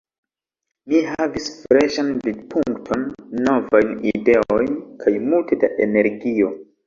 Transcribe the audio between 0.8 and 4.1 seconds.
Mi havis freŝan vidpunkton, novajn